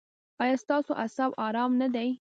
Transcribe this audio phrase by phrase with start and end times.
[0.43, 2.07] ایا ستاسو اعصاب ارام نه دي؟